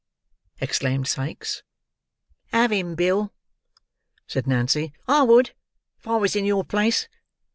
[0.59, 1.61] exclaimed Sikes.
[2.47, 3.31] "Have him, Bill!"
[4.25, 4.93] said Nancy.
[5.07, 5.51] "I would,
[5.99, 7.07] if I was in your place.